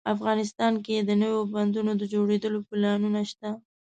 [0.15, 3.49] افغانستان کې د نوي بندونو د جوړولو پلانونه شته